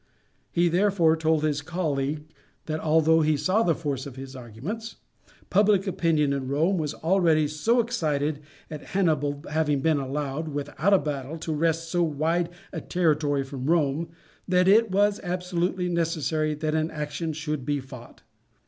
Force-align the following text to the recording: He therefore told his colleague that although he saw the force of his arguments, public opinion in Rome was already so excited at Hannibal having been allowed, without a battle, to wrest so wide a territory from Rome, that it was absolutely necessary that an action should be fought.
He 0.51 0.67
therefore 0.67 1.15
told 1.15 1.43
his 1.43 1.61
colleague 1.61 2.25
that 2.65 2.79
although 2.79 3.21
he 3.21 3.37
saw 3.37 3.61
the 3.61 3.75
force 3.75 4.07
of 4.07 4.15
his 4.15 4.35
arguments, 4.35 4.95
public 5.51 5.85
opinion 5.85 6.33
in 6.33 6.47
Rome 6.47 6.79
was 6.79 6.95
already 6.95 7.47
so 7.47 7.79
excited 7.79 8.39
at 8.71 8.81
Hannibal 8.97 9.43
having 9.51 9.81
been 9.81 9.99
allowed, 9.99 10.47
without 10.47 10.91
a 10.91 10.97
battle, 10.97 11.37
to 11.37 11.53
wrest 11.53 11.91
so 11.91 12.01
wide 12.01 12.49
a 12.73 12.81
territory 12.81 13.43
from 13.43 13.69
Rome, 13.69 14.09
that 14.47 14.67
it 14.67 14.89
was 14.89 15.19
absolutely 15.21 15.87
necessary 15.87 16.55
that 16.55 16.73
an 16.73 16.89
action 16.89 17.31
should 17.31 17.63
be 17.63 17.79
fought. 17.79 18.23